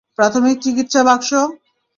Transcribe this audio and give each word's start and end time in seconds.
প্রাথমিক 0.17 0.57
চিকিৎসা 0.63 1.01
বাক্স! 1.07 1.29